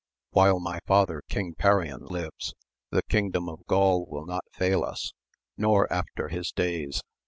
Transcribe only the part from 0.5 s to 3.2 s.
my father, King Perion, lives the